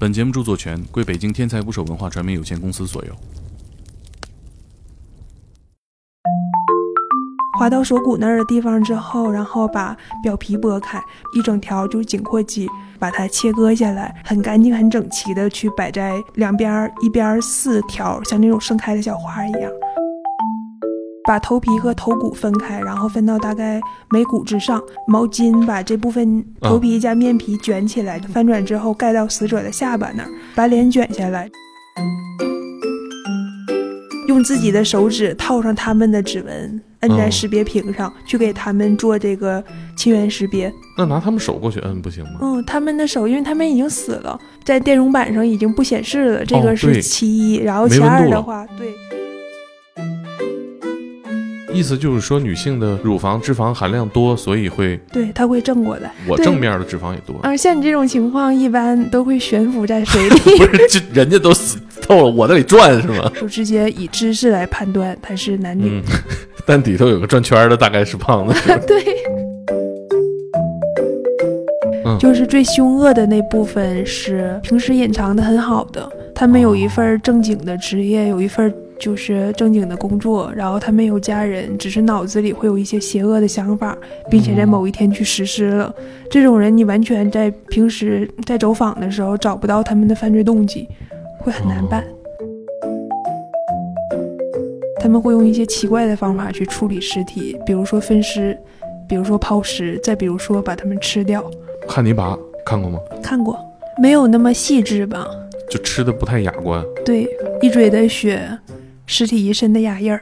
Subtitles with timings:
[0.00, 3.12] 本节目著作权归北京天才捕手文化传媒有限公司所有。
[7.58, 11.02] 划到锁骨那儿的地方之后，然后把表皮剥开，
[11.34, 12.68] 一整条就是颈阔肌，
[13.00, 19.68] 把它切割下来，很干净、很整齐的去摆在两边儿，一边四条，像那种盛开的小花一样。
[21.28, 31.46] 把头皮和头骨分开，然后分到大概眉骨之上，毛巾把这部分头皮加面皮卷起来，翻转之后盖到死者的下巴那儿，把脸卷下来，
[34.26, 39.62] 用自己的手指套上他们的指纹，摁在识别屏上，去给他们做这个
[39.98, 40.72] 亲缘识别。
[40.96, 42.38] 那拿他们手过去摁不行吗？
[42.40, 48.88] 嗯，他们的手，因为他们已经死了，在电容板上已经不显示了，这哦个是其一，然后其二的话，对。
[51.72, 56.10] 意思就是说，女性的乳房脂肪含量多，所以会对，它会正过来。
[56.26, 57.38] 我正面的脂肪也多。
[57.42, 63.30] 啊，像你这种情况，一般都会悬浮在水里， 不是，这人家都死透了，我在里转是吗？
[63.38, 65.90] 就直接以姿势来判断他是男女。
[65.90, 66.02] 嗯，
[66.66, 68.54] 但底头有个转圈的，大概是胖子。
[68.86, 69.04] 对，
[72.06, 83.96] 嗯 就是最凶恶的那部分是平时隐藏的很好的，他们有一份正经的职业，有一份就是正经的工作，然后他没有家人，只是脑子里会有一些邪恶的想法，
[84.30, 85.94] 并且在某一天去实施了。
[86.30, 90.88] 这种人，你完全在平时在走访的时候找不到他们的犯罪动机，
[91.38, 92.04] 会很难办。
[95.00, 98.58] 他们会用一些奇怪的方法去处理尸体，比如说分尸，
[99.08, 101.42] 比如说抛尸，再比如说把他们吃掉。
[101.86, 102.98] 汉尼拔看过吗？
[103.22, 103.58] 看过，
[104.02, 105.26] 没有那么细致吧？
[105.70, 106.84] 就吃的不太雅观。
[107.04, 107.28] 对，
[107.62, 108.40] 一嘴的血，
[109.10, 110.20] 尸体一身的牙印儿。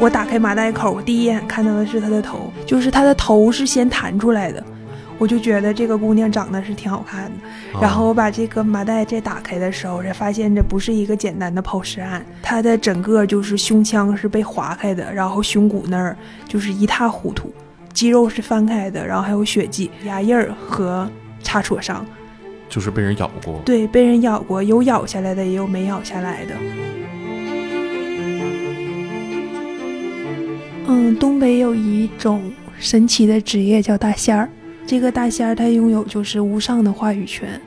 [0.00, 4.62] 我打开麻袋口，第一眼看到的是她的头，就是她的头是先弹出来的，
[5.16, 7.80] 我就觉得这个姑娘长得是挺好看的。
[7.80, 16.16] 然后我把这个麻袋再打开的时候，才发现这不是一个简单的抛尸案，她的整个就是胸腔是被划开的，然后胸骨那儿
[16.48, 17.54] 就是一塌糊涂，
[17.92, 21.08] 肌肉是翻开的，然后还有血迹、牙印儿和
[21.44, 22.04] 擦挫伤。
[22.68, 23.60] 就是被人咬过。
[23.64, 26.54] 对，被人咬过，有咬下来的，也有没咬下来的。
[30.86, 34.48] 嗯，东北有一种神奇的职业叫大仙儿，
[34.86, 37.60] 这个大仙儿他拥有就是无上的话语权，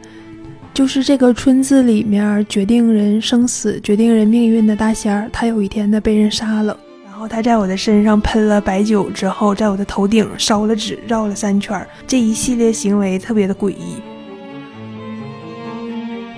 [0.74, 6.78] 就是这个村子里面决定人生死、决定人命运的大仙儿，他有一天他被人杀了。
[7.04, 13.96] 然后他在我的身上喷了白酒之后，在我的头顶烧了纸，绕了三圈儿，这一系列行为特别的诡异。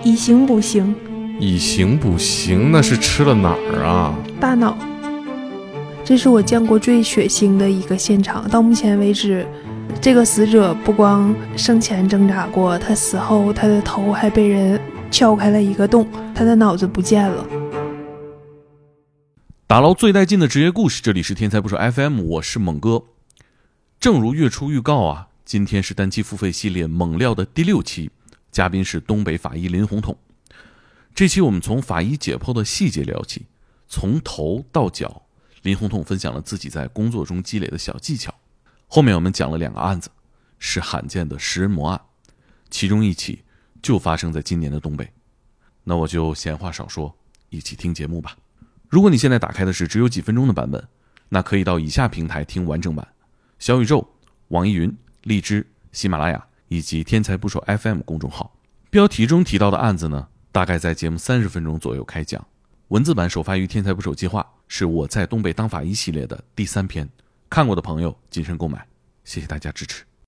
[0.02, 0.96] 以形补形，
[1.40, 4.16] 以形补形，那是吃了哪儿啊？
[4.40, 4.78] 大脑。
[6.06, 8.50] 这是我见过最血腥的一个现场。
[8.50, 9.46] 到目前为止，
[10.00, 14.80] 这个死者不光生前挣扎过，他死后他的头还被人
[15.12, 17.46] 撬开了一个洞，他的脑子不见了。
[19.68, 23.04] 打捞最带劲的职业故事，这里是天才不说 FM，我是猛哥。
[24.00, 28.10] 正如月初预告啊，今天是单期付费系列《猛料》的第六期，
[28.52, 30.18] 嘉宾是东北法医林红统。
[31.16, 33.46] 这期我们从法医解剖的细节聊起，
[33.88, 35.24] 从头到脚，
[35.64, 38.34] 林红统分享了自己在工作中积累的小技巧。
[38.88, 40.10] 后面我们讲了两个案子，
[40.58, 42.02] 是罕见的食人魔案，
[42.70, 43.44] 其中一起
[43.82, 45.12] 就发生在今年的东北。
[45.84, 47.16] 那我就闲话少说，
[47.50, 48.38] 一起听节目吧。
[48.88, 50.88] 如果你现在打开的是只有几分钟的版本，
[51.30, 53.08] 那可以到以下平台听完整版：
[53.60, 54.16] 小宇宙、
[54.50, 58.56] 网易云、荔枝、喜马拉雅以及天才捕手 FM 公众号。
[58.90, 62.44] 标题中提到的案子呢，大概在节目三十分钟左右开讲。
[62.88, 67.08] 文字版首发于天才捕手计划，是我在东北当法医系列的第三篇。
[67.50, 68.84] 看过的朋友谨慎购买，
[69.24, 70.09] 谢谢大家支持。